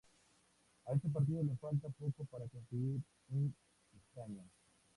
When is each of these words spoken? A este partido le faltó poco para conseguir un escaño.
A 0.87 0.93
este 0.93 1.09
partido 1.09 1.43
le 1.43 1.55
faltó 1.57 1.91
poco 1.91 2.25
para 2.25 2.47
conseguir 2.47 2.99
un 3.29 3.53
escaño. 3.95 4.43